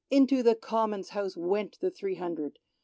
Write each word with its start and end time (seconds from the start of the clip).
Into 0.09 0.41
the 0.41 0.55
Common's 0.55 1.09
House 1.09 1.37
went 1.37 1.79
the 1.79 1.91
three 1.91 2.15
hundred. 2.15 2.57